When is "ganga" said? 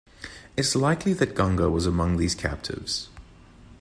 1.35-1.69